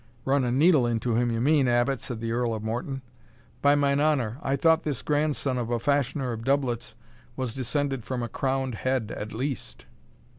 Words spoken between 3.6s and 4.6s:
"by mine honour, I